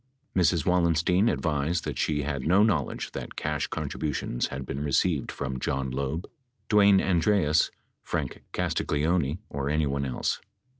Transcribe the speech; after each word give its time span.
Mrs. 0.35 0.65
Wallenstein 0.65 1.29
advised 1.29 1.83
that 1.83 1.99
she 1.99 2.23
had 2.23 2.41
no 2.47 2.63
knowledge 2.63 3.11
that 3.11 3.35
cash 3.35 3.67
con 3.67 3.87
tributions 3.87 4.47
had 4.47 4.65
been 4.65 4.83
received 4.83 5.31
from 5.31 5.59
John 5.59 5.91
Loeb, 5.91 6.27
Dwayne 6.69 6.99
Andreas, 7.03 7.69
Frank 8.01 8.41
Castagleoni, 8.51 9.37
or 9.47 9.69
anyone 9.69 10.05
else. 10.05 10.39